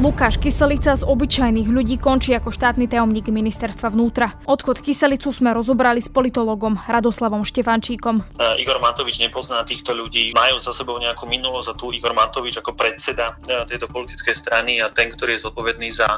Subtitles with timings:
[0.00, 4.32] Lukáš Kyselica z obyčajných ľudí končí ako štátny tajomník ministerstva vnútra.
[4.48, 8.24] Odchod Kyselicu sme rozobrali s politologom Radoslavom Štefančíkom.
[8.56, 12.72] Igor Matovič nepozná týchto ľudí, majú za sebou nejakú minulosť a tu Igor Matovič ako
[12.72, 16.08] predseda e, tejto politickej strany a ten, ktorý je zodpovedný za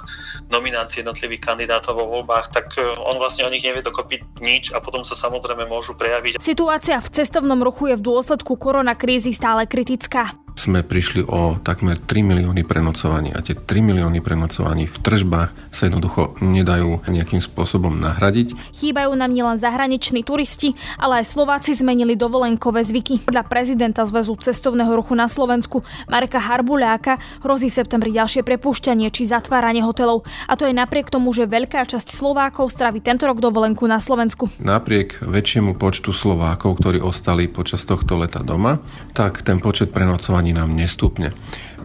[0.46, 4.78] nominácie jednotlivých kandidátov vo voľbách, tak e, on vlastne o nich nevie dokopy nič a
[4.78, 6.38] potom sa samozrejme môžu prejaviť.
[6.38, 12.22] Situácia v cestovnom ruchu je v dôsledku koronakrízy stále kritická sme prišli o takmer 3
[12.22, 18.54] milióny prenocovaní a tie 3 milióny prenocovaní v tržbách sa jednoducho nedajú nejakým spôsobom nahradiť.
[18.74, 23.26] Chýbajú nám nielen zahraniční turisti, ale aj Slováci zmenili dovolenkové zvyky.
[23.26, 29.28] Podľa prezidenta Zväzu cestovného ruchu na Slovensku Marka Harbuľáka hrozí v septembri ďalšie prepušťanie či
[29.28, 30.26] zatváranie hotelov.
[30.48, 34.50] A to je napriek tomu, že veľká časť Slovákov straví tento rok dovolenku na Slovensku.
[34.58, 38.82] Napriek väčšiemu počtu Slovákov, ktorí ostali počas tohto leta doma,
[39.14, 41.30] tak ten počet prenocovaní nám nestúpne.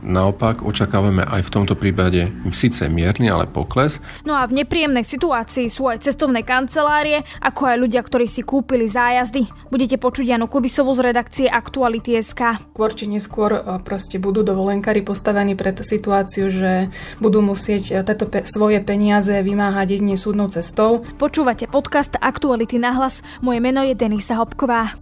[0.08, 3.98] Naopak očakávame aj v tomto prípade síce mierny, ale pokles.
[4.24, 8.86] No a v nepríjemnej situácii sú aj cestovné kancelárie, ako aj ľudia, ktorí si kúpili
[8.86, 9.50] zájazdy.
[9.74, 12.72] Budete počuť Janu Kubisovu z redakcie Aktuality SK.
[12.78, 18.30] Skôr či neskôr e, proste budú dovolenkári postavení pred situáciu, že budú musieť e, tieto
[18.30, 21.04] pe- svoje peniaze vymáhať jedine súdnou cestou.
[21.18, 23.20] Počúvate podcast Aktuality na hlas.
[23.42, 24.96] Moje meno je Denisa Hopková.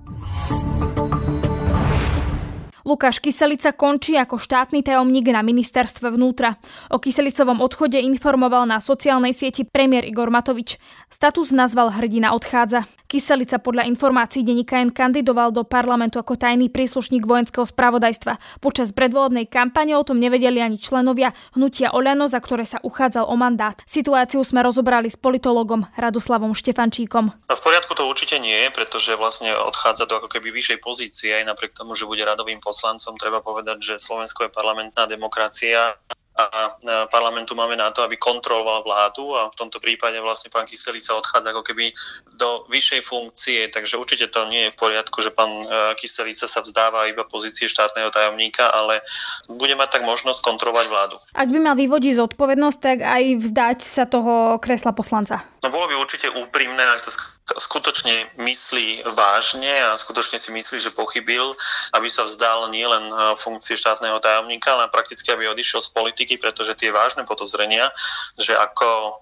[2.86, 6.62] Lukáš Kyselica končí ako štátny tajomník na ministerstve vnútra.
[6.94, 10.78] O Kyselicovom odchode informoval na sociálnej sieti premiér Igor Matovič.
[11.10, 12.86] Status nazval Hrdina odchádza.
[13.06, 18.60] Kyselica podľa informácií denníka N kandidoval do parlamentu ako tajný príslušník vojenského spravodajstva.
[18.60, 23.36] Počas predvolebnej kampane o tom nevedeli ani členovia hnutia Oľano, za ktoré sa uchádzal o
[23.38, 23.78] mandát.
[23.86, 27.46] Situáciu sme rozobrali s politologom Radoslavom Štefančíkom.
[27.46, 31.72] V poriadku to určite nie pretože vlastne odchádza do ako keby vyššej pozície aj napriek
[31.72, 35.96] tomu, že bude radovým poslancom treba povedať, že Slovensko je parlamentná demokracia
[36.36, 36.76] a
[37.08, 41.56] parlamentu máme na to, aby kontroloval vládu a v tomto prípade vlastne pán Kyselica odchádza
[41.56, 41.96] ako keby
[42.36, 46.60] do vyššej funkcie, takže určite to nie je v poriadku, že pán e, Kyselica sa
[46.60, 49.00] vzdáva iba pozície štátneho tajomníka, ale
[49.48, 51.16] bude mať tak možnosť kontrolovať vládu.
[51.32, 55.48] Ak by mal vyvodiť zodpovednosť, tak aj vzdať sa toho kresla poslanca.
[55.64, 57.16] No bolo by určite úprimné, ak to
[57.54, 61.54] skutočne myslí vážne a skutočne si myslí, že pochybil,
[61.94, 66.74] aby sa vzdal nielen e, funkcie štátneho tajomníka, ale prakticky aby odišiel z politiky, pretože
[66.74, 67.94] tie vážne podozrenia,
[68.40, 69.22] že ako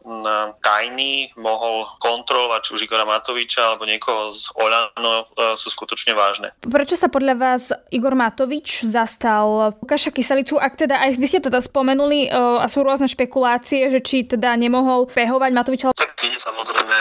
[0.63, 6.55] tajný mohol kontrolovať či už Igora Matoviča alebo niekoho z Oľano e, sú skutočne vážne.
[6.63, 11.59] Prečo sa podľa vás Igor Matovič zastal Lukáša Kyselicu, ak teda aj vy ste teda
[11.59, 15.85] spomenuli e, a sú rôzne špekulácie, že či teda nemohol pehovať Matoviča?
[15.91, 16.95] Tak ide samozrejme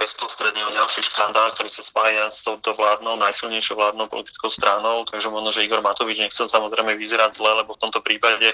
[0.00, 5.28] bezprostredne o ďalší škandál, ktorý sa spája s touto vládnou, najsilnejšou vládnou politickou stranou, takže
[5.28, 8.52] možno, že Igor Matovič nechcel samozrejme vyzerať zle, lebo v tomto prípade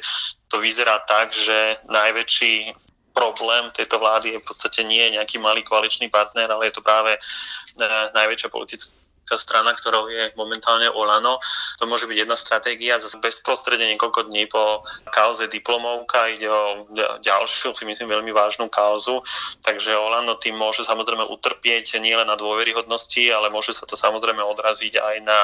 [0.51, 2.75] to vyzerá tak, že najväčší
[3.11, 7.15] problém tejto vlády je v podstate nie nejaký malý koaličný partner, ale je to práve
[7.15, 9.00] eh, najväčšia politická
[9.31, 11.39] politická strana, ktorou je momentálne Olano.
[11.79, 12.99] To môže byť jedna stratégia.
[12.99, 14.83] Zase bezprostredne niekoľko dní po
[15.15, 16.91] kauze diplomovka ide o
[17.23, 19.23] ďalšiu, si myslím, veľmi vážnu kauzu.
[19.63, 24.99] Takže Olano tým môže samozrejme utrpieť nielen na dôveryhodnosti, ale môže sa to samozrejme odraziť
[24.99, 25.39] aj na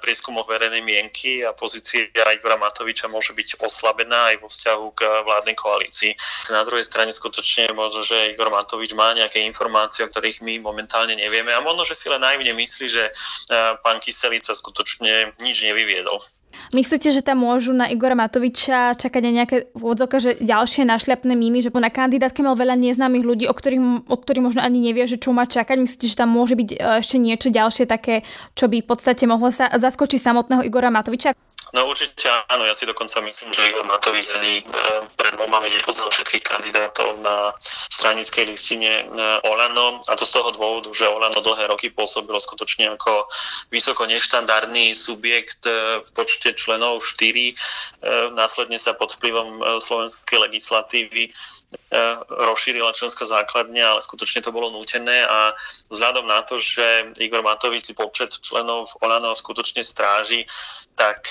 [0.00, 5.52] prieskumoch verejnej mienky a pozícia Igora Matoviča môže byť oslabená aj vo vzťahu k vládnej
[5.52, 6.12] koalícii.
[6.48, 11.12] Na druhej strane skutočne možno, že Igor Matovič má nejaké informácie, o ktorých my momentálne
[11.12, 13.12] nevieme a možno, že si len naivne myslí, myslí, že e,
[13.84, 16.16] pán Kyselica skutočne nič nevyviedol.
[16.72, 21.60] Myslíte, že tam môžu na Igora Matoviča čakať aj nejaké vôdzoka, že ďalšie našľapné míny,
[21.60, 25.20] že na kandidátke mal veľa neznámych ľudí, o ktorých, o ktorých možno ani nevie, že
[25.20, 25.76] čo má čakať?
[25.76, 28.24] Myslíte, že tam môže byť e, ešte niečo ďalšie také,
[28.56, 31.36] čo by v podstate mohlo sa zaskočiť samotného Igora Matoviča?
[31.70, 34.64] No určite áno, ja si dokonca myslím, že Igor Matovič ani e,
[35.14, 37.54] pred voľbami nepoznal všetkých kandidátov na
[37.94, 39.04] stranickej listine e,
[39.46, 43.30] Olano a to z toho dôvodu, že Olano dlhé roky pôsobilo skutočne ako
[43.70, 48.34] vysoko neštandardný subjekt e, v počte členov 4.
[48.34, 51.30] Následne sa pod vplyvom slovenskej legislatívy
[52.28, 55.52] rozšírila členská základňa, ale skutočne to bolo nútené a
[55.92, 60.48] vzhľadom na to, že Igor Matovič si počet členov Olano skutočne stráži,
[60.96, 61.28] tak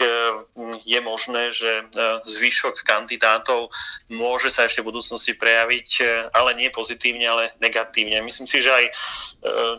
[0.86, 1.84] je možné, že e,
[2.26, 3.72] zvyšok kandidátov
[4.12, 6.04] môže sa ešte v budúcnosti prejaviť, e,
[6.34, 8.20] ale nie pozitívne, ale negatívne.
[8.26, 8.92] Myslím si, že aj e,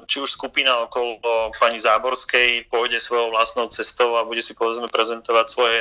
[0.07, 1.21] či už skupina okolo
[1.59, 5.81] pani Záborskej pôjde svojou vlastnou cestou a bude si povedzme prezentovať svoje,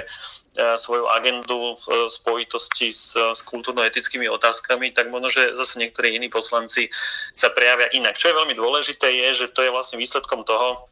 [0.60, 6.92] svoju agendu v spojitosti s, s kultúrno-etickými otázkami, tak možno, že zase niektorí iní poslanci
[7.31, 8.19] sa prejavia inak.
[8.19, 10.89] Čo je veľmi dôležité je, že to je vlastne výsledkom toho,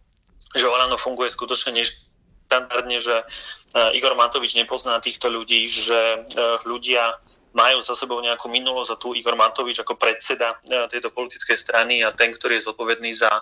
[0.56, 1.76] že Olano funguje skutočne
[2.48, 3.16] štandardne, že
[3.94, 6.26] Igor Matovič nepozná týchto ľudí, že
[6.64, 7.20] ľudia
[7.58, 12.06] majú za sebou nejakú minulosť a tu Igor Matovič ako predseda e, tejto politickej strany
[12.06, 13.34] a ten, ktorý je zodpovedný za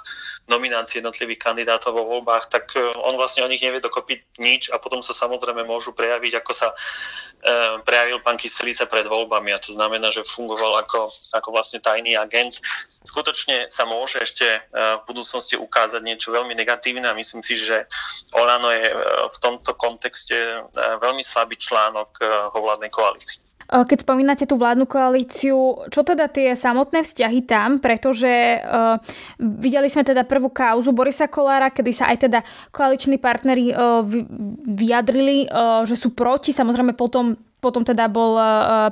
[0.48, 4.80] nominácie jednotlivých kandidátov vo voľbách, tak e, on vlastne o nich nevie dokopy nič a
[4.80, 6.76] potom sa samozrejme môžu prejaviť, ako sa e,
[7.84, 12.56] prejavil pán Kyselica pred voľbami a to znamená, že fungoval ako, ako vlastne tajný agent.
[13.04, 17.84] Skutočne sa môže ešte v budúcnosti ukázať niečo veľmi negatívne a myslím si, že
[18.32, 18.88] Olano je
[19.28, 20.36] v tomto kontexte
[20.76, 22.10] veľmi slabý článok
[22.54, 23.55] vo vládnej koalícii.
[23.66, 29.02] Keď spomínate tú vládnu koalíciu, čo teda tie samotné vzťahy tam, pretože uh,
[29.42, 32.40] videli sme teda prvú kauzu Borisa Kolára, kedy sa aj teda
[32.70, 34.06] koaliční partneri uh,
[34.70, 37.34] vyjadrili, uh, že sú proti, samozrejme potom
[37.66, 38.38] potom teda bol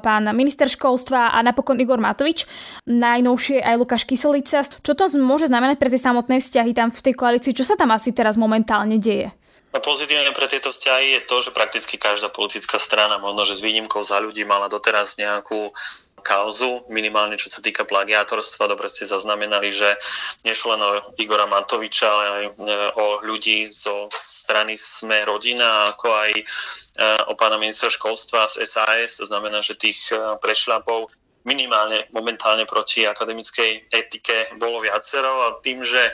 [0.02, 2.50] pán minister školstva a napokon Igor Matovič,
[2.90, 4.66] najnovšie aj Lukáš Kyselica.
[4.66, 7.54] Čo to môže znamenať pre tie samotné vzťahy tam v tej koalícii?
[7.54, 9.30] Čo sa tam asi teraz momentálne deje?
[9.74, 13.66] No pozitívne pre tieto vzťahy je to, že prakticky každá politická strana, možno že s
[13.66, 15.74] výnimkou za ľudí, mala doteraz nejakú
[16.24, 18.72] kauzu, minimálne čo sa týka plagiátorstva.
[18.72, 20.00] Dobre ste zaznamenali, že
[20.48, 22.52] nešlo len o Igora Matoviča, ale aj e,
[22.96, 26.44] o ľudí zo strany Sme rodina, ako aj e,
[27.28, 29.20] o pána ministra školstva z SAS.
[29.20, 31.12] To znamená, že tých e, prešľapov
[31.44, 36.12] minimálne momentálne proti akademickej etike bolo viacero a tým, že e,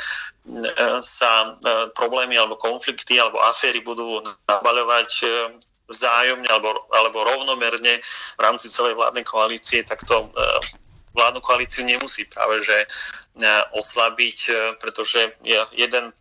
[1.05, 5.27] sa e, problémy alebo konflikty alebo aféry budú nabaľovať e,
[5.89, 8.01] vzájomne alebo, alebo rovnomerne
[8.37, 10.29] v rámci celej vládnej koalície, tak to
[11.17, 12.85] vládnu koalíciu nemusí práve že
[13.73, 14.37] oslabiť,
[14.77, 15.33] pretože
[15.73, 16.13] jeden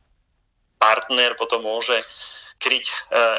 [0.80, 2.00] partner potom môže
[2.58, 2.94] kryť e,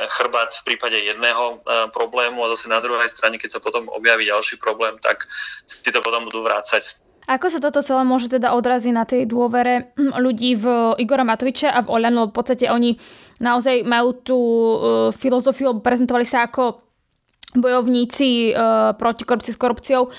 [0.07, 4.25] chrbát v prípade jedného e, problému a zase na druhej strane, keď sa potom objaví
[4.25, 5.27] ďalší problém, tak
[5.67, 7.03] si to potom budú vrácať.
[7.29, 9.93] Ako sa toto celé môže teda odraziť na tej dôvere
[10.25, 10.65] ľudí v
[10.97, 12.31] Igora Matoviča a v Oľano?
[12.31, 12.95] V podstate oni
[13.43, 14.75] naozaj majú tú e,
[15.13, 16.87] filozofiu, prezentovali sa ako
[17.49, 18.53] bojovníci
[19.01, 20.13] proti korupcii s korupciou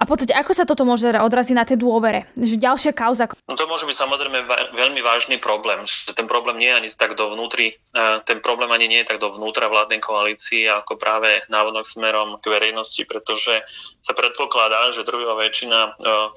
[0.00, 2.24] a v podstate, ako sa toto môže odraziť na tej dôvere?
[2.32, 3.28] Že ďalšia kauza?
[3.44, 5.84] No to môže byť samozrejme veľmi vážny problém.
[5.84, 7.76] Že ten problém nie je ani tak dovnútri,
[8.24, 13.04] ten problém ani nie je tak dovnútra vládnej koalícii, ako práve návodok smerom k verejnosti,
[13.04, 13.60] pretože
[14.00, 15.90] sa predpokladá, že druhá väčšina e,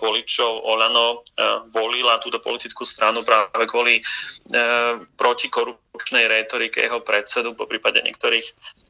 [0.04, 4.04] voličov Olano e, volila túto politickú stranu práve kvôli e,
[5.94, 8.42] protikorupčnej rétorike jeho predsedu, po prípade niektorých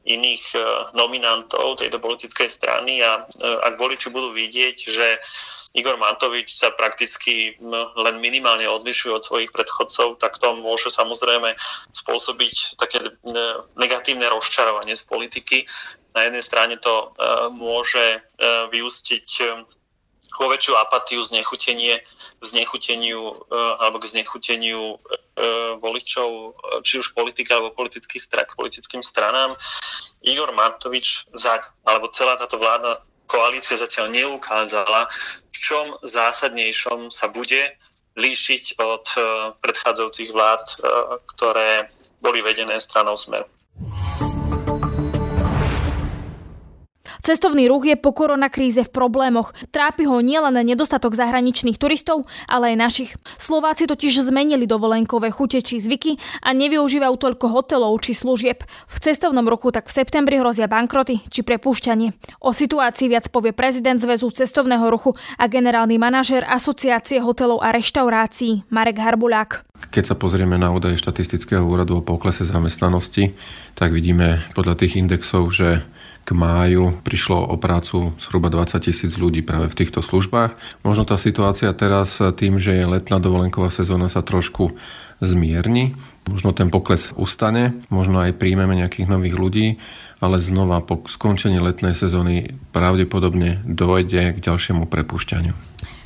[0.08, 0.56] iných
[0.96, 5.20] nominantov tejto politickej strany a ak voliči budú vidieť, že
[5.76, 7.60] Igor Matovič sa prakticky
[8.00, 11.52] len minimálne odlišuje od svojich predchodcov, tak to môže samozrejme
[11.92, 13.04] spôsobiť také
[13.76, 15.68] negatívne rozčarovanie z politiky.
[16.14, 17.06] Na jednej strane to e,
[17.58, 18.18] môže e,
[18.70, 19.46] vyústiť e,
[20.32, 22.00] vo väčšiu apatiu, znechutenie,
[22.40, 23.34] znechuteniu
[23.80, 24.96] alebo k znechuteniu
[25.78, 26.54] voličov,
[26.86, 29.52] či už politika alebo politických stran, politickým stranám.
[30.24, 31.28] Igor Matovič,
[31.84, 35.10] alebo celá táto vláda koalícia zatiaľ neukázala,
[35.50, 37.74] v čom zásadnejšom sa bude
[38.14, 39.24] líšiť od eh,
[39.58, 40.64] predchádzajúcich vlád,
[41.34, 41.90] ktoré
[42.22, 43.42] boli vedené stranou Smer.
[47.24, 49.56] Cestovný ruch je po koronakríze v problémoch.
[49.72, 53.10] Trápi ho nielen nedostatok zahraničných turistov, ale aj našich.
[53.40, 58.60] Slováci totiž zmenili dovolenkové chute či zvyky a nevyužívajú toľko hotelov či služieb.
[58.68, 62.12] V cestovnom ruchu tak v septembri hrozia bankroty či prepúšťanie.
[62.44, 68.68] O situácii viac povie prezident Zväzu cestovného ruchu a generálny manažer Asociácie hotelov a reštaurácií
[68.68, 69.64] Marek Harbulák.
[69.88, 73.32] Keď sa pozrieme na údaje štatistického úradu o poklese zamestnanosti,
[73.72, 75.88] tak vidíme podľa tých indexov, že
[76.24, 80.56] k máju prišlo o prácu zhruba 20 tisíc ľudí práve v týchto službách.
[80.80, 84.72] Možno tá situácia teraz tým, že je letná dovolenková sezóna sa trošku
[85.20, 85.94] zmierni,
[86.26, 89.66] možno ten pokles ustane, možno aj príjmeme nejakých nových ľudí,
[90.24, 95.54] ale znova po skončení letnej sezóny pravdepodobne dojde k ďalšiemu prepušťaniu.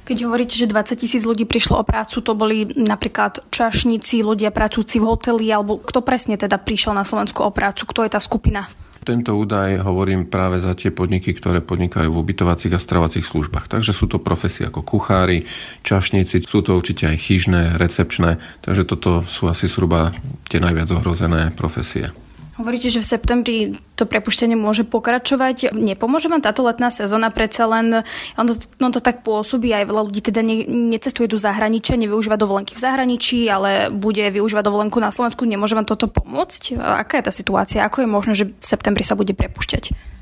[0.09, 4.99] Keď hovoríte, že 20 tisíc ľudí prišlo o prácu, to boli napríklad čašníci, ľudia pracujúci
[4.99, 8.73] v hoteli, alebo kto presne teda prišiel na Slovensku o prácu, kto je tá skupina?
[9.09, 13.65] Tento údaj hovorím práve za tie podniky, ktoré podnikajú v ubytovacích a stravacích službách.
[13.65, 15.49] Takže sú to profesie ako kuchári,
[15.81, 20.13] čašníci, sú to určite aj chyžné, recepčné, takže toto sú asi zhruba
[20.53, 22.13] tie najviac ohrozené profesie.
[22.59, 23.57] Hovoríte, že v septembri
[23.95, 25.79] to prepuštenie môže pokračovať.
[25.79, 27.31] Nepomôže vám táto letná sezóna?
[27.31, 28.03] Predsa len
[28.35, 32.75] ono, ono to tak pôsobí, aj veľa ľudí teda ne, necestuje do zahraničia, nevyužíva dovolenky
[32.75, 35.47] v zahraničí, ale bude využívať dovolenku na Slovensku.
[35.47, 36.83] Nemôže vám toto pomôcť?
[36.83, 37.87] Aká je tá situácia?
[37.87, 40.18] Ako je možné, že v septembri sa bude prepušťať?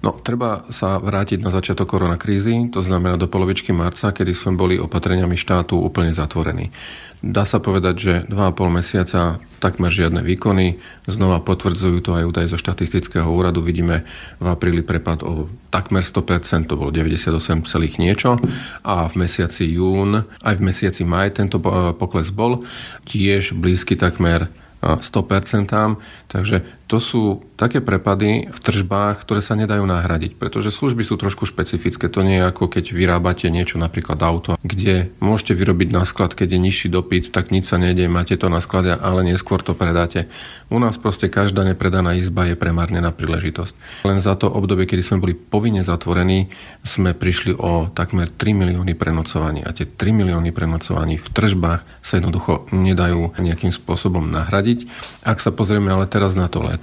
[0.00, 4.80] No, treba sa vrátiť na začiatok koronakrízy, to znamená do polovičky marca, kedy sme boli
[4.80, 6.72] opatreniami štátu úplne zatvorení.
[7.20, 10.80] Dá sa povedať, že 2,5 mesiaca takmer žiadne výkony.
[11.04, 13.60] Znova potvrdzujú to aj údaje zo štatistického úradu.
[13.60, 14.08] Vidíme
[14.40, 17.60] v apríli prepad o takmer 100%, to bolo 98,
[18.00, 18.40] niečo.
[18.80, 21.60] A v mesiaci jún, aj v mesiaci maj tento
[21.92, 22.64] pokles bol
[23.04, 24.48] tiež blízky takmer
[24.80, 26.00] 100%,
[26.32, 31.46] takže to sú také prepady v tržbách, ktoré sa nedajú nahradiť, pretože služby sú trošku
[31.46, 32.10] špecifické.
[32.10, 36.56] To nie je ako keď vyrábate niečo, napríklad auto, kde môžete vyrobiť na sklad, keď
[36.56, 40.26] je nižší dopyt, tak nič sa nedie, máte to na sklade, ale neskôr to predáte.
[40.66, 44.02] U nás proste každá nepredaná izba je premárnená príležitosť.
[44.08, 46.50] Len za to obdobie, kedy sme boli povinne zatvorení,
[46.82, 49.62] sme prišli o takmer 3 milióny prenocovaní.
[49.62, 54.88] A tie 3 milióny prenocovaní v tržbách sa jednoducho nedajú nejakým spôsobom nahradiť.
[55.22, 56.79] Ak sa pozrieme ale teraz na to leto,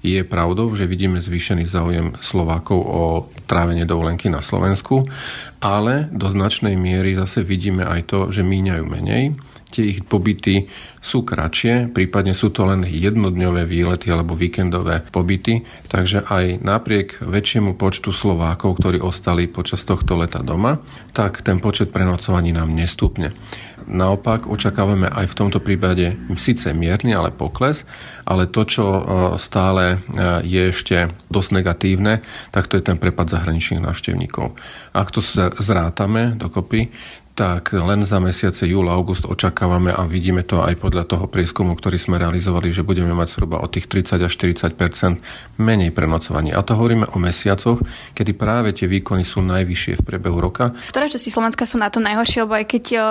[0.00, 3.02] je pravdou, že vidíme zvýšený záujem Slovákov o
[3.48, 5.08] trávenie dovolenky na Slovensku,
[5.60, 9.36] ale do značnej miery zase vidíme aj to, že míňajú menej
[9.70, 10.66] tie ich pobyty
[10.98, 17.78] sú kratšie, prípadne sú to len jednodňové výlety alebo víkendové pobyty, takže aj napriek väčšiemu
[17.78, 20.82] počtu Slovákov, ktorí ostali počas tohto leta doma,
[21.14, 23.32] tak ten počet prenocovaní nám nestúpne.
[23.86, 27.86] Naopak očakávame aj v tomto prípade síce mierny, ale pokles,
[28.26, 29.02] ale to, čo e,
[29.40, 29.98] stále e,
[30.44, 32.20] je ešte dosť negatívne,
[32.50, 34.58] tak to je ten prepad zahraničných návštevníkov.
[34.92, 35.22] Ak to
[35.60, 36.92] zrátame dokopy,
[37.40, 41.72] tak len za mesiace júl a august očakávame a vidíme to aj podľa toho prieskumu,
[41.72, 44.76] ktorý sme realizovali, že budeme mať zhruba od tých 30 až 40%
[45.56, 46.52] menej prenocovaní.
[46.52, 47.80] A to hovoríme o mesiacoch,
[48.12, 50.76] kedy práve tie výkony sú najvyššie v priebehu roka.
[50.92, 53.02] Ktoré časti Slovenska sú na to najhoršie, lebo aj keď uh,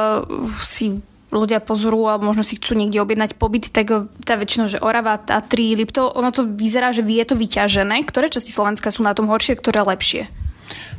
[0.61, 1.01] si
[1.33, 5.73] ľudia pozorujú alebo možno si chcú niekde objednať pobyt, tak tá väčšinou, že Orava, Tatry,
[5.73, 8.05] Lipto, ono to vyzerá, že je to vyťažené.
[8.05, 10.29] Ktoré časti Slovenska sú na tom horšie, ktoré lepšie?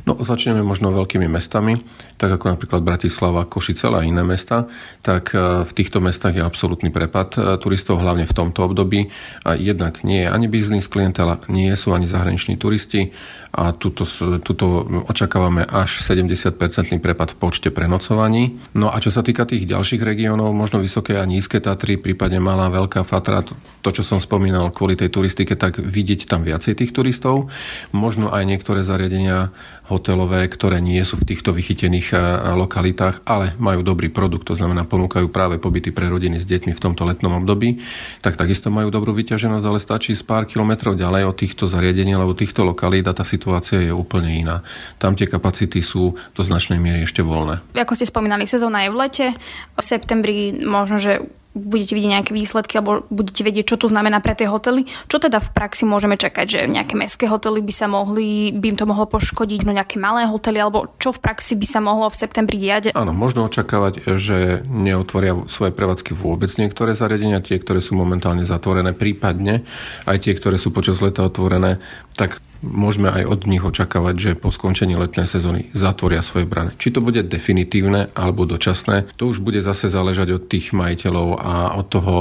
[0.05, 1.85] No, začneme možno veľkými mestami,
[2.17, 4.69] tak ako napríklad Bratislava, Košice a iné mesta,
[5.01, 9.09] tak e, v týchto mestách je absolútny prepad e, turistov, hlavne v tomto období.
[9.45, 13.09] A jednak nie je ani biznis klientela, nie sú ani zahraniční turisti
[13.51, 14.07] a tuto,
[14.39, 18.55] tuto očakávame až 70-percentný prepad v počte prenocovaní.
[18.77, 22.71] No a čo sa týka tých ďalších regiónov, možno vysoké a nízke Tatry, prípadne malá,
[22.71, 23.43] veľká Fatra,
[23.83, 27.51] to, čo som spomínal kvôli tej turistike, tak vidieť tam viacej tých turistov.
[27.91, 29.51] Možno aj niektoré zariadenia
[29.91, 32.17] hotelové, ktoré nie sú v týchto vychytených e,
[32.55, 36.79] lokalitách, ale majú dobrý produkt, to znamená ponúkajú práve pobyty pre rodiny s deťmi v
[36.79, 37.83] tomto letnom období,
[38.23, 42.31] tak takisto majú dobrú vyťaženosť, ale stačí z pár kilometrov ďalej od týchto zariadení alebo
[42.31, 44.63] týchto lokalít a tá situácia je úplne iná.
[44.95, 47.59] Tam tie kapacity sú do značnej miery ešte voľné.
[47.75, 49.27] Ako ste spomínali, sezóna je v lete,
[49.75, 54.35] v septembri možno, že budete vidieť nejaké výsledky alebo budete vedieť, čo to znamená pre
[54.35, 54.87] tie hotely.
[55.11, 58.77] Čo teda v praxi môžeme čakať, že nejaké mestské hotely by sa mohli, by im
[58.79, 62.15] to mohlo poškodiť, no nejaké malé hotely, alebo čo v praxi by sa mohlo v
[62.15, 62.95] septembri diať?
[62.95, 68.95] Áno, možno očakávať, že neotvoria svoje prevádzky vôbec niektoré zariadenia, tie, ktoré sú momentálne zatvorené,
[68.95, 69.67] prípadne
[70.07, 71.83] aj tie, ktoré sú počas leta otvorené,
[72.15, 76.73] tak môžeme aj od nich očakávať, že po skončení letnej sezóny zatvoria svoje brany.
[76.77, 81.53] Či to bude definitívne alebo dočasné, to už bude zase záležať od tých majiteľov a
[81.75, 82.15] od toho,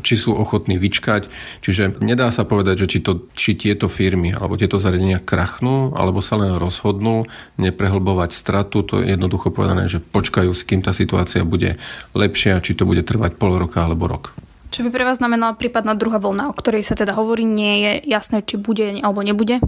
[0.00, 1.28] či sú ochotní vyčkať.
[1.60, 6.24] Čiže nedá sa povedať, že či, to, či tieto firmy alebo tieto zariadenia krachnú, alebo
[6.24, 7.28] sa len rozhodnú
[7.60, 8.82] neprehlbovať stratu.
[8.88, 11.76] To je jednoducho povedané, že počkajú, s kým tá situácia bude
[12.16, 14.32] lepšia, či to bude trvať pol roka alebo rok.
[14.74, 18.10] Čo by pre vás znamenala prípadná druhá vlna, o ktorej sa teda hovorí, nie je
[18.10, 19.62] jasné, či bude alebo nebude?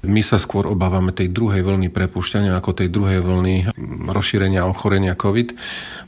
[0.00, 3.76] My sa skôr obávame tej druhej vlny prepušťania ako tej druhej vlny
[4.08, 5.52] rozšírenia ochorenia COVID,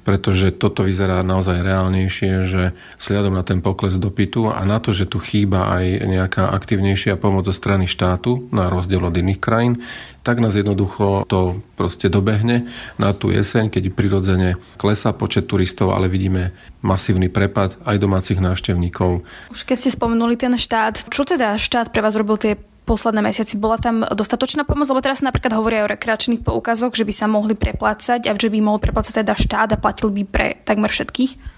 [0.00, 5.04] pretože toto vyzerá naozaj reálnejšie, že sliadom na ten pokles dopytu a na to, že
[5.04, 9.84] tu chýba aj nejaká aktívnejšia pomoc zo strany štátu, na rozdiel od iných krajín,
[10.24, 16.08] tak nás jednoducho to proste dobehne na tú jeseň, keď prirodzene klesá počet turistov, ale
[16.08, 19.20] vidíme masívny prepad aj domácich návštevníkov.
[19.52, 23.58] Už keď ste spomenuli ten štát, čo teda štát pre vás robil tie posledné mesiaci.
[23.58, 24.90] Bola tam dostatočná pomoc?
[24.90, 28.58] Lebo teraz napríklad hovoria o rekreačných poukazoch, že by sa mohli preplácať a že by
[28.58, 31.51] mohol preplácať teda štát a platil by pre takmer všetkých?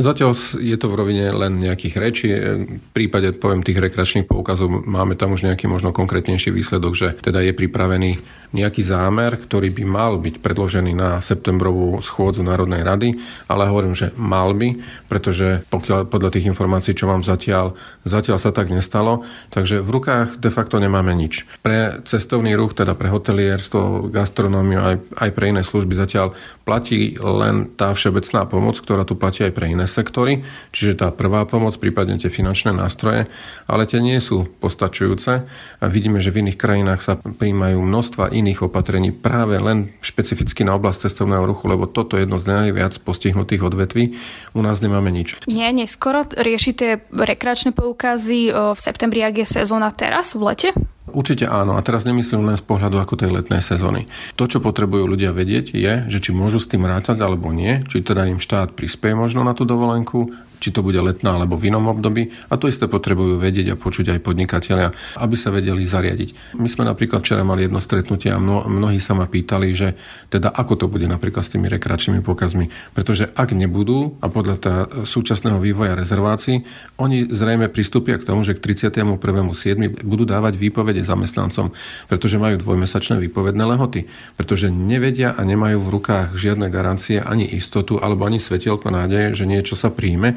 [0.00, 2.28] Zatiaľ je to v rovine len nejakých rečí.
[2.32, 7.44] V prípade, poviem, tých rekreačných poukazov máme tam už nejaký možno konkrétnejší výsledok, že teda
[7.44, 8.18] je pripravený
[8.52, 13.16] nejaký zámer, ktorý by mal byť predložený na septembrovú schôdzu Národnej rady,
[13.48, 14.76] ale hovorím, že mal by,
[15.08, 17.72] pretože pokiaľ podľa tých informácií, čo mám zatiaľ,
[18.04, 21.48] zatiaľ sa tak nestalo, takže v rukách de facto nemáme nič.
[21.64, 26.36] Pre cestovný ruch, teda pre hotelierstvo, gastronómiu, aj, aj pre iné služby zatiaľ
[26.68, 30.42] platí len tá všeobecná pomoc, ktorá tu platí aj pre pre iné sektory,
[30.74, 33.30] čiže tá prvá pomoc, prípadne tie finančné nástroje,
[33.70, 35.46] ale tie nie sú postačujúce
[35.78, 40.74] a vidíme, že v iných krajinách sa príjmajú množstva iných opatrení práve len špecificky na
[40.74, 44.18] oblasť cestovného ruchu, lebo toto je jedno z najviac postihnutých odvetví.
[44.58, 45.38] U nás nemáme nič.
[45.46, 50.74] Nie, neskoro riešite rekreačné poukazy v septembri, ak je sezóna teraz, v lete?
[51.12, 51.76] Určite áno.
[51.76, 54.08] A teraz nemyslím len z pohľadu ako tej letnej sezóny.
[54.40, 58.00] To, čo potrebujú ľudia vedieť, je, že či môžu s tým rátať alebo nie, či
[58.00, 61.90] teda im štát prispieje možno na tú dovolenku, či to bude letná alebo v inom
[61.90, 62.30] období.
[62.46, 66.54] A to isté potrebujú vedieť a počuť aj podnikatelia, aby sa vedeli zariadiť.
[66.62, 69.98] My sme napríklad včera mali jedno stretnutie a mno, mnohí sa ma pýtali, že
[70.30, 72.70] teda ako to bude napríklad s tými rekreačnými pokazmi.
[72.94, 76.62] Pretože ak nebudú, a podľa tá súčasného vývoja rezervácií,
[77.02, 80.06] oni zrejme pristúpia k tomu, že k 31.7.
[80.06, 81.74] budú dávať výpovede zamestnancom,
[82.06, 84.06] pretože majú dvojmesačné výpovedné lehoty.
[84.38, 89.48] Pretože nevedia a nemajú v rukách žiadne garancie ani istotu alebo ani svetielko nádeje, že
[89.48, 90.36] niečo sa príjme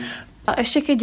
[0.53, 0.99] ešte keď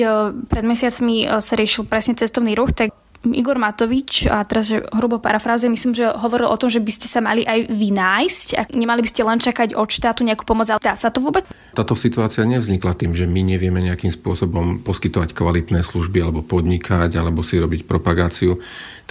[0.47, 5.71] pred mesiacmi sa riešil presne cestovný ruch, tak Igor Matovič, a teraz že hrubo parafrázujem,
[5.71, 9.09] myslím, že hovoril o tom, že by ste sa mali aj vynájsť a nemali by
[9.15, 11.47] ste len čakať od štátu nejakú pomoc, ale dá sa to vôbec?
[11.71, 17.47] Táto situácia nevznikla tým, že my nevieme nejakým spôsobom poskytovať kvalitné služby alebo podnikať alebo
[17.47, 18.59] si robiť propagáciu.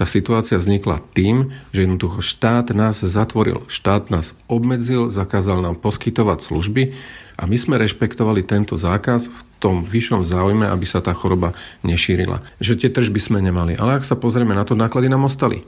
[0.01, 6.41] Tá situácia vznikla tým, že jednoducho štát nás zatvoril, štát nás obmedzil, zakázal nám poskytovať
[6.41, 6.98] služby
[7.38, 11.53] a my sme rešpektovali tento zákaz v tom vyššom záujme, aby sa tá choroba
[11.86, 12.41] nešírila.
[12.58, 13.77] Že tie tržby sme nemali.
[13.77, 15.62] Ale ak sa pozrieme na to, náklady nám ostali.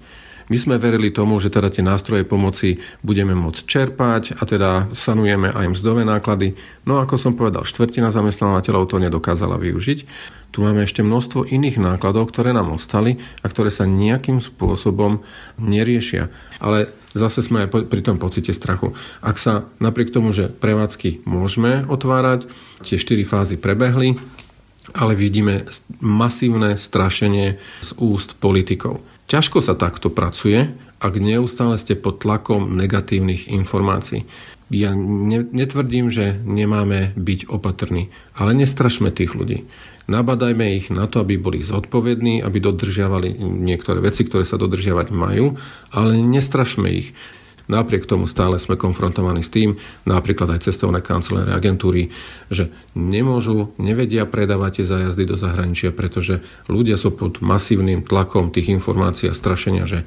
[0.51, 5.51] My sme verili tomu, že teda tie nástroje pomoci budeme môcť čerpať a teda sanujeme
[5.51, 6.59] aj mzdové náklady.
[6.83, 9.99] No ako som povedal, štvrtina zamestnávateľov to nedokázala využiť.
[10.53, 15.25] Tu máme ešte množstvo iných nákladov, ktoré nám ostali a ktoré sa nejakým spôsobom
[15.57, 16.29] neriešia.
[16.61, 18.93] Ale zase sme aj pri tom pocite strachu.
[19.25, 22.45] Ak sa napriek tomu, že prevádzky môžeme otvárať,
[22.85, 24.19] tie štyri fázy prebehli,
[24.93, 25.65] ale vidíme
[26.03, 29.01] masívne strašenie z úst politikov.
[29.27, 34.23] Ťažko sa takto pracuje, ak neustále ste pod tlakom negatívnych informácií.
[34.73, 39.69] Ja netvrdím, že nemáme byť opatrní, ale nestrašme tých ľudí.
[40.09, 45.55] Nabadajme ich na to, aby boli zodpovední, aby dodržiavali niektoré veci, ktoré sa dodržiavať majú,
[45.93, 47.15] ale nestrašme ich.
[47.71, 52.11] Napriek tomu stále sme konfrontovaní s tým, napríklad aj cestovné kancelárie agentúry,
[52.51, 58.67] že nemôžu, nevedia predávať tie zájazdy do zahraničia, pretože ľudia sú pod masívnym tlakom tých
[58.67, 60.03] informácií a strašenia, že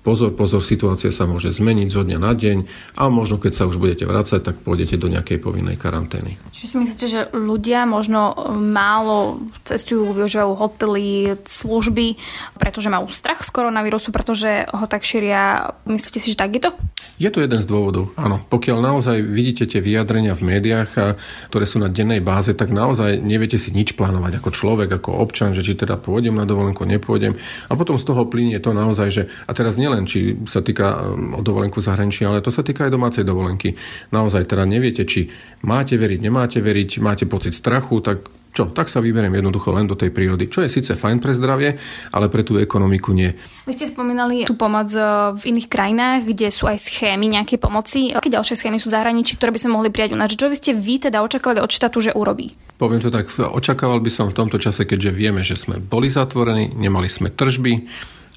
[0.00, 2.64] Pozor, pozor, situácia sa môže zmeniť zo dňa na deň
[2.96, 6.40] a možno keď sa už budete vrácať, tak pôjdete do nejakej povinnej karantény.
[6.56, 12.16] Čiže si myslíte, že ľudia možno málo cestujú, využívajú hotely, služby,
[12.56, 15.76] pretože majú strach z koronavírusu, pretože ho tak šíria.
[15.84, 16.72] Myslíte si, že tak je to?
[17.20, 18.40] Je to jeden z dôvodov, áno.
[18.48, 21.20] Pokiaľ naozaj vidíte tie vyjadrenia v médiách,
[21.52, 25.52] ktoré sú na dennej báze, tak naozaj neviete si nič plánovať ako človek, ako občan,
[25.52, 27.36] že či teda pôjdem na dovolenku, nepôjdem.
[27.68, 31.02] A potom z toho plinie to naozaj, že a teraz nie nielen či sa týka
[31.02, 33.74] um, o dovolenku zahraničí, ale to sa týka aj domácej dovolenky.
[34.14, 35.26] Naozaj teda neviete, či
[35.66, 39.94] máte veriť, nemáte veriť, máte pocit strachu, tak čo, tak sa vyberiem jednoducho len do
[39.94, 41.78] tej prírody, čo je síce fajn pre zdravie,
[42.10, 43.30] ale pre tú ekonomiku nie.
[43.62, 48.10] Vy ste spomínali tú pomoc uh, v iných krajinách, kde sú aj schémy nejaké pomoci.
[48.10, 50.34] Aké ďalšie schémy sú zahraničí, ktoré by sme mohli prijať u nás?
[50.34, 52.50] Čo by ste vy teda očakávali od štátu, že urobí?
[52.74, 56.74] Poviem to tak, očakával by som v tomto čase, keďže vieme, že sme boli zatvorení,
[56.74, 57.86] nemali sme tržby,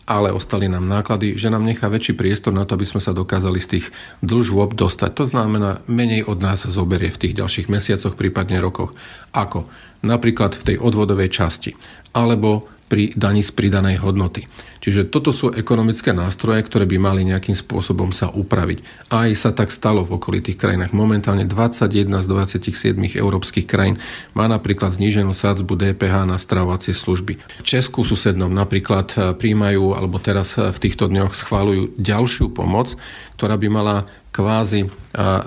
[0.03, 3.59] ale ostali nám náklady, že nám nechá väčší priestor na to, aby sme sa dokázali
[3.63, 3.85] z tých
[4.19, 5.11] dlžôb dostať.
[5.15, 8.91] To znamená, menej od nás zoberie v tých ďalších mesiacoch, prípadne rokoch.
[9.31, 9.63] Ako?
[10.03, 11.71] Napríklad v tej odvodovej časti.
[12.11, 14.45] Alebo pri daní z pridanej hodnoty.
[14.83, 19.07] Čiže toto sú ekonomické nástroje, ktoré by mali nejakým spôsobom sa upraviť.
[19.07, 20.91] Aj sa tak stalo v okolitých krajinách.
[20.91, 23.95] Momentálne 21 z 27 európskych krajín
[24.35, 27.39] má napríklad zníženú sádzbu DPH na stravovacie služby.
[27.39, 32.99] V Česku susednom napríklad eh, príjmajú, alebo teraz eh, v týchto dňoch schválujú ďalšiu pomoc,
[33.39, 33.95] ktorá by mala
[34.33, 34.89] kvázi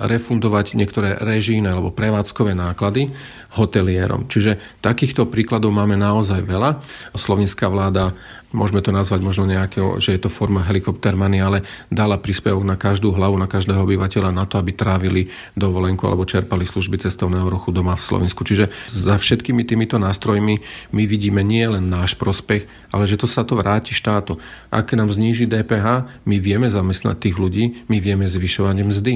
[0.07, 3.11] refundovať niektoré režijné alebo prevádzkové náklady
[3.59, 4.31] hotelierom.
[4.31, 6.79] Čiže takýchto príkladov máme naozaj veľa.
[7.11, 8.15] Slovenská vláda
[8.55, 13.11] môžeme to nazvať možno nejakého, že je to forma helikoptermany, ale dala príspevok na každú
[13.11, 15.27] hlavu, na každého obyvateľa na to, aby trávili
[15.59, 18.47] dovolenku alebo čerpali služby cestovného ruchu doma v Slovensku.
[18.47, 20.63] Čiže za všetkými týmito nástrojmi
[20.95, 24.39] my vidíme nie len náš prospech, ale že to sa to vráti štátu.
[24.71, 29.13] Ak nám zníži DPH, my vieme zamestnať tých ľudí, my vieme zvyšovať mzdy.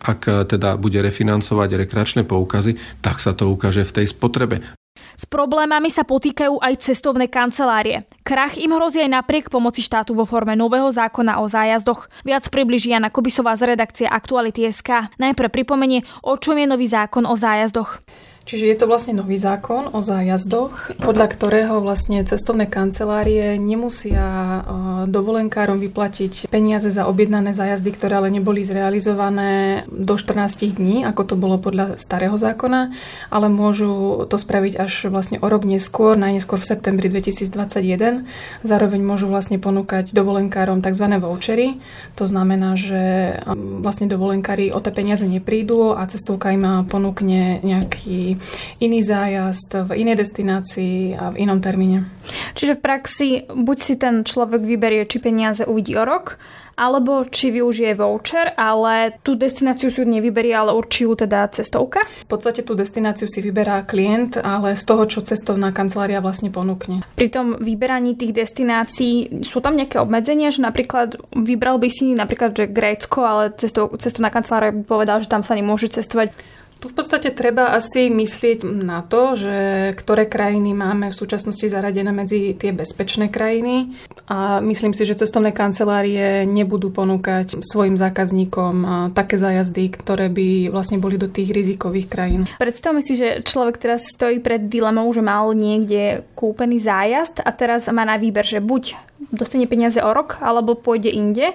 [0.00, 4.79] Ak teda bude refinancovať rekreačné poukazy, tak sa to ukáže v tej spotrebe.
[5.20, 8.08] S problémami sa potýkajú aj cestovné kancelárie.
[8.24, 12.08] Krach im hrozí aj napriek pomoci štátu vo forme nového zákona o zájazdoch.
[12.24, 15.12] Viac približí Jana Kobisová z redakcie Aktuality SK.
[15.20, 18.00] Najprv pripomenie, o čom je nový zákon o zájazdoch.
[18.50, 24.60] Čiže je to vlastne nový zákon o zájazdoch, podľa ktorého vlastne cestovné kancelárie nemusia e,
[25.06, 31.34] dovolenkárom vyplatiť peniaze za objednané zájazdy, ktoré ale neboli zrealizované do 14 dní, ako to
[31.38, 32.90] bolo podľa starého zákona,
[33.30, 38.26] ale môžu to spraviť až vlastne o rok neskôr, najneskôr v septembri 2021.
[38.66, 41.06] Zároveň môžu vlastne ponúkať dovolenkárom tzv.
[41.22, 41.78] vouchery.
[42.18, 48.39] To znamená, že e, vlastne dovolenkári o tie peniaze neprídu a cestovka im ponúkne nejaký
[48.80, 52.08] iný zájazd v inej destinácii a v inom termíne.
[52.54, 56.38] Čiže v praxi buď si ten človek vyberie, či peniaze uvidí o rok,
[56.80, 62.00] alebo či využije voucher, ale tú destináciu si nevyberie, ale určí ju teda cestovka?
[62.24, 67.04] V podstate tú destináciu si vyberá klient, ale z toho, čo cestovná kancelária vlastne ponúkne.
[67.20, 72.56] Pri tom vyberaní tých destinácií sú tam nejaké obmedzenia, že napríklad vybral by si napríklad
[72.56, 73.52] že Grécko, ale
[74.00, 76.32] cestovná kancelária by povedala, že tam sa nemôže cestovať
[76.88, 82.56] v podstate treba asi myslieť na to, že ktoré krajiny máme v súčasnosti zaradené medzi
[82.56, 83.92] tie bezpečné krajiny
[84.30, 90.96] a myslím si, že cestovné kancelárie nebudú ponúkať svojim zákazníkom také zájazdy, ktoré by vlastne
[90.96, 92.42] boli do tých rizikových krajín.
[92.56, 97.90] Predstavme si, že človek teraz stojí pred dilemou, že mal niekde kúpený zájazd a teraz
[97.92, 98.96] má na výber, že buď
[99.30, 101.52] dostane peniaze o rok, alebo pôjde inde.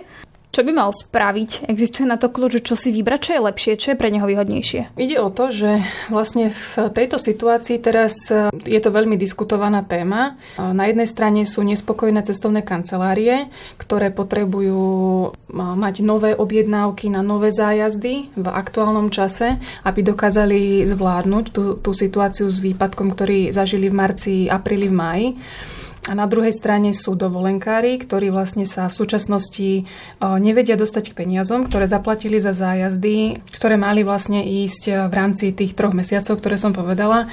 [0.55, 1.67] Čo by mal spraviť?
[1.67, 4.95] Existuje na to kľúč, čo si vybrať, čo je lepšie, čo je pre neho výhodnejšie?
[4.95, 10.31] Ide o to, že vlastne v tejto situácii teraz e, je to veľmi diskutovaná téma.
[10.55, 14.79] E, na jednej strane sú nespokojné cestovné kancelárie, ktoré potrebujú
[15.27, 21.91] e, mať nové objednávky na nové zájazdy v aktuálnom čase, aby dokázali zvládnuť tú, tú
[21.91, 25.27] situáciu s výpadkom, ktorý zažili v marci, apríli, v maji.
[26.05, 29.89] A na druhej strane sú dovolenkári, ktorí vlastne sa v súčasnosti
[30.21, 35.49] nevedia dostať k peniazom, ktoré zaplatili za zájazdy, ktoré mali vlastne ísť e, v rámci
[35.49, 37.25] tých troch mesiacov, ktoré som povedala.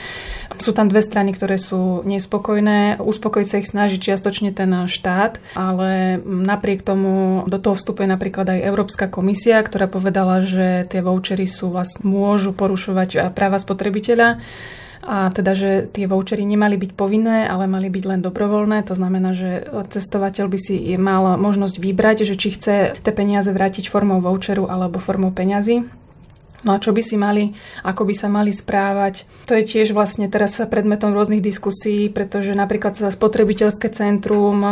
[0.56, 2.96] Sú tam dve strany, ktoré sú nespokojné.
[2.96, 8.64] Uspokojiť sa ich snaží čiastočne ten štát, ale napriek tomu do toho vstupuje napríklad aj
[8.72, 14.40] Európska komisia, ktorá povedala, že tie vouchery sú vlastne, môžu porušovať e, práva spotrebiteľa
[15.02, 18.86] a teda, že tie vouchery nemali byť povinné, ale mali byť len dobrovoľné.
[18.86, 23.90] To znamená, že cestovateľ by si mal možnosť vybrať, že či chce tie peniaze vrátiť
[23.90, 25.82] formou voucheru alebo formou peňazí.
[26.62, 30.30] No a čo by si mali, ako by sa mali správať, to je tiež vlastne
[30.30, 34.62] teraz predmetom rôznych diskusí, pretože napríklad spotrebiteľské centrum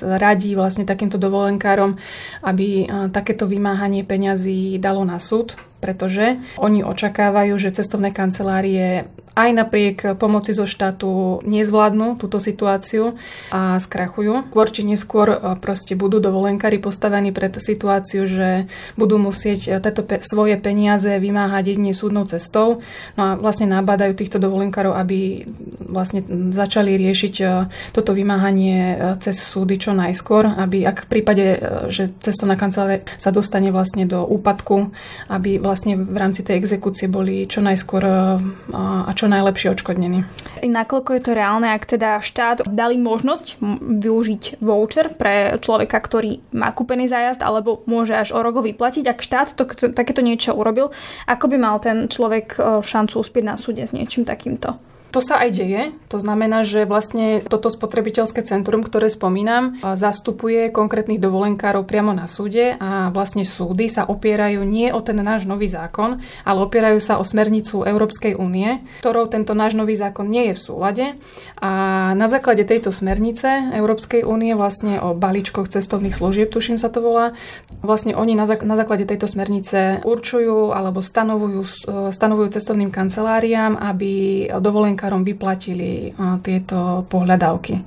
[0.00, 2.00] radí vlastne takýmto dovolenkárom,
[2.40, 9.08] aby takéto vymáhanie peňazí dalo na súd pretože oni očakávajú, že cestovné kancelárie
[9.40, 13.14] aj napriek pomoci zo štátu nezvládnu túto situáciu
[13.54, 14.50] a skrachujú.
[14.50, 18.66] Skôr či neskôr e, proste budú dovolenkári postavení pred situáciu, že
[18.98, 22.82] budú musieť e, tieto pe- svoje peniaze vymáhať jedine súdnou cestou.
[23.14, 25.46] No a vlastne nabádajú týchto dovolenkárov, aby
[25.86, 27.44] vlastne začali riešiť e,
[27.94, 31.44] toto vymáhanie cez súdy čo najskôr, aby ak v prípade,
[31.88, 34.90] že cestovná kancelária sa dostane vlastne do úpadku,
[35.30, 38.02] aby vlastne v rámci tej exekúcie boli čo najskôr
[38.74, 40.26] a čo najlepšie odškodnení.
[40.66, 43.62] Nakoľko je to reálne, ak teda štát dali možnosť
[44.02, 49.22] využiť voucher pre človeka, ktorý má kúpený zájazd alebo môže až o rok vyplatiť, ak
[49.22, 50.90] štát to, takéto niečo urobil,
[51.30, 54.89] ako by mal ten človek šancu uspieť na súde s niečím takýmto?
[55.10, 55.82] To sa aj deje.
[56.06, 62.78] To znamená, že vlastne toto spotrebiteľské centrum, ktoré spomínam, zastupuje konkrétnych dovolenkárov priamo na súde
[62.78, 67.26] a vlastne súdy sa opierajú nie o ten náš nový zákon, ale opierajú sa o
[67.26, 71.06] smernicu Európskej únie, ktorou tento náš nový zákon nie je v súlade.
[71.58, 71.70] A
[72.14, 77.34] na základe tejto smernice Európskej únie vlastne o balíčkoch cestovných služieb, tuším sa to volá,
[77.82, 81.60] vlastne oni na, základe tejto smernice určujú alebo stanovujú,
[82.14, 86.12] stanovujú cestovným kanceláriám, aby dovolenka bankárom vyplatili
[86.44, 87.80] tieto pohľadávky.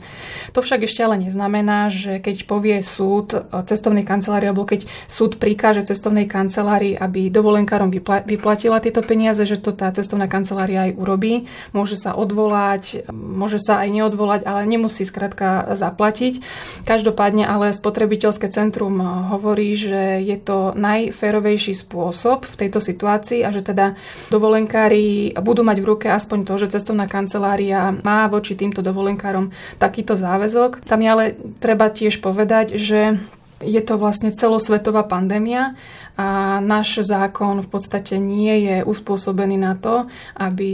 [0.58, 3.38] To však ešte ale neznamená, že keď povie súd
[3.70, 7.94] cestovnej kancelárii, alebo keď súd prikáže cestovnej kancelárii, aby dovolenkárom
[8.26, 11.46] vyplatila tieto peniaze, že to tá cestovná kancelária aj urobí.
[11.70, 16.42] Môže sa odvolať, môže sa aj neodvolať, ale nemusí skrátka zaplatiť.
[16.90, 18.98] Každopádne ale spotrebiteľské centrum
[19.30, 23.94] hovorí, že je to najférovejší spôsob v tejto situácii a že teda
[24.34, 29.52] dovolenkári budú mať v ruke aspoň to, že cestovná cestovná kancelária má voči týmto dovolenkárom
[29.76, 30.88] takýto záväzok.
[30.88, 31.26] Tam je ale
[31.60, 33.20] treba tiež povedať, že
[33.64, 35.74] Je to vlastne celosvetová pandémia
[36.14, 40.06] a náš zákon v podstate nie je uspôsobený na to,
[40.38, 40.72] aby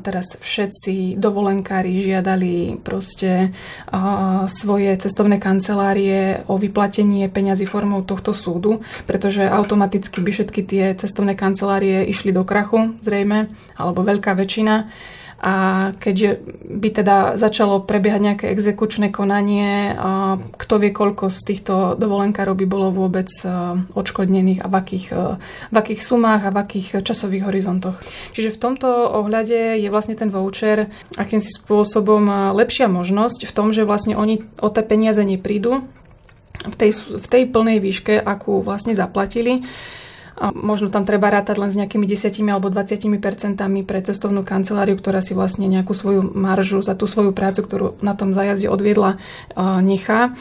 [0.00, 3.52] teraz všetci dovolenkári žiadali proste
[4.48, 11.36] svoje cestovné kancelárie o vyplatenie peňazí formou tohto súdu, pretože automaticky by všetky tie cestovné
[11.36, 14.88] kancelárie išli do krachu, zrejme, alebo veľká väčšina
[15.42, 16.38] a keď
[16.70, 19.90] by teda začalo prebiehať nejaké exekučné konanie,
[20.54, 23.26] kto vie, koľko z týchto dovolenkárov by bolo vôbec
[23.90, 25.06] odškodnených a v akých,
[25.68, 27.98] v akých sumách a v akých časových horizontoch.
[28.38, 30.86] Čiže v tomto ohľade je vlastne ten voucher
[31.18, 35.82] akýmsi spôsobom lepšia možnosť v tom, že vlastne oni o tie peniaze neprídu
[36.62, 39.66] v tej, v tej plnej výške, akú vlastne zaplatili
[40.36, 44.96] a možno tam treba rátať len s nejakými 10 alebo 20 percentami pre cestovnú kanceláriu,
[44.96, 49.18] ktorá si vlastne nejakú svoju maržu za tú svoju prácu, ktorú na tom zajazde odviedla,
[49.82, 50.36] nechá.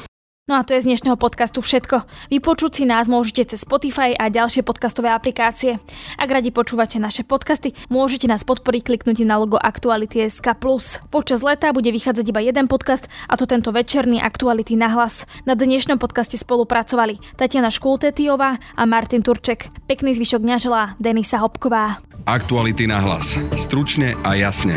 [0.51, 2.03] No a to je z dnešného podcastu všetko.
[2.27, 5.79] Vypočuť si nás môžete cez Spotify a ďalšie podcastové aplikácie.
[6.19, 10.59] Ak radi počúvate naše podcasty, môžete nás podporiť kliknutím na logo Aktuality SK+.
[11.07, 15.23] Počas leta bude vychádzať iba jeden podcast a to tento večerný Aktuality na hlas.
[15.47, 19.71] Na dnešnom podcaste spolupracovali Tatiana Škultetiová a Martin Turček.
[19.87, 22.03] Pekný zvyšok dňa želá Denisa Hopková.
[22.27, 23.39] Aktuality na hlas.
[23.55, 24.75] Stručne a jasne.